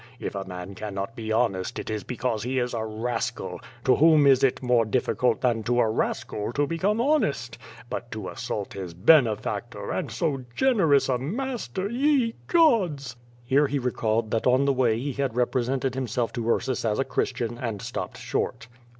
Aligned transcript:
If 0.19 0.33
a 0.33 0.45
man 0.47 0.73
cannot 0.73 1.15
be 1.15 1.29
hon 1.31 1.55
est 1.55 1.77
it 1.79 1.91
is 1.91 2.03
because 2.03 2.41
he 2.41 2.57
is 2.57 2.73
a 2.73 2.83
rascal.. 2.83 3.61
To 3.83 3.97
whom 3.97 4.25
is 4.25 4.43
it 4.43 4.63
more 4.63 4.83
difficult 4.83 5.41
than 5.41 5.61
to 5.65 5.79
a 5.79 5.87
rascal 5.87 6.51
to 6.53 6.65
become 6.65 6.99
honest? 6.99 7.59
But 7.87 8.11
to 8.13 8.29
assault 8.29 8.73
his 8.73 8.95
bene 8.95 9.35
factor, 9.35 9.91
and 9.91 10.09
so 10.09 10.41
generous 10.55 11.07
a 11.07 11.19
master, 11.19 11.87
ye 11.87 12.33
gods!'' 12.47 13.15
Here 13.45 13.67
he 13.67 13.77
recalled 13.77 14.31
that 14.31 14.47
on 14.47 14.65
the 14.65 14.73
way 14.73 14.97
he 14.97 15.13
had 15.13 15.35
represented 15.35 15.93
himself 15.93 16.33
to 16.33 16.49
Ursus 16.49 16.83
as 16.83 16.97
a 16.97 17.03
Christian, 17.05 17.59
and 17.59 17.79
stopped 17.79 18.17
short. 18.17 18.69